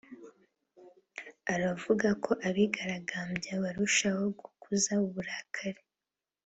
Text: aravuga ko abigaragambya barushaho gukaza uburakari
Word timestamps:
aravuga 1.53 2.07
ko 2.23 2.31
abigaragambya 2.47 3.53
barushaho 3.63 4.23
gukaza 4.39 4.93
uburakari 5.05 5.81